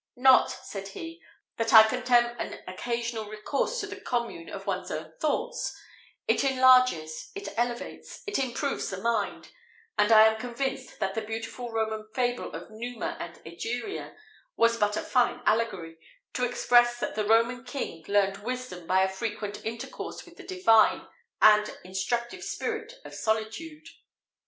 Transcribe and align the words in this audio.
"Not," 0.15 0.49
said 0.49 0.87
he, 0.87 1.21
"that 1.57 1.73
I 1.75 1.83
contemn 1.83 2.35
an 2.39 2.57
occasional 2.67 3.29
recourse 3.29 3.79
to 3.81 3.85
the 3.85 4.01
commune 4.01 4.49
of 4.49 4.65
one's 4.65 4.89
own 4.89 5.13
thoughts; 5.19 5.79
it 6.27 6.43
enlarges, 6.43 7.29
it 7.35 7.49
elevates, 7.55 8.23
it 8.25 8.39
improves 8.39 8.89
the 8.89 8.97
mind; 8.97 9.49
and 9.99 10.11
I 10.11 10.23
am 10.25 10.39
convinced 10.39 10.97
that 10.99 11.13
the 11.13 11.21
beautiful 11.21 11.69
Roman 11.71 12.07
fable 12.15 12.51
of 12.55 12.71
Numa 12.71 13.15
and 13.19 13.39
Egeria 13.45 14.17
was 14.55 14.75
but 14.75 14.97
a 14.97 15.03
fine 15.03 15.39
allegory, 15.45 15.99
to 16.33 16.45
express 16.45 16.99
that 16.99 17.13
the 17.13 17.23
Roman 17.23 17.63
king 17.63 18.03
learned 18.07 18.37
wisdom 18.39 18.87
by 18.87 19.03
a 19.03 19.07
frequent 19.07 19.63
intercourse 19.63 20.25
with 20.25 20.35
the 20.35 20.43
divine 20.43 21.05
and 21.43 21.77
instructive 21.83 22.43
spirit 22.43 22.95
of 23.05 23.13
solitude. 23.13 23.87